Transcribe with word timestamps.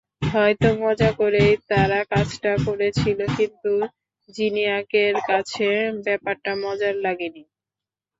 হয়তো 0.31 0.67
মজা 0.81 1.09
করেই 1.19 1.51
তারা 1.69 1.99
কাজটা 2.11 2.51
করেছিল, 2.65 3.19
কিন্তু 3.37 3.71
জিনিয়াকের 4.29 5.15
কাছে 5.29 5.67
ব্যাপারটা 6.05 6.51
মজার 6.63 6.95
লাগেনি। 7.05 7.43